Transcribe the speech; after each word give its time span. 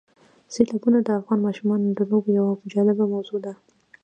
سیلابونه 0.53 0.99
د 1.03 1.09
افغان 1.19 1.39
ماشومانو 1.47 1.87
د 1.97 1.99
لوبو 2.09 2.29
یوه 2.39 2.53
جالبه 2.71 3.05
موضوع 3.13 3.39
ده. 3.45 3.53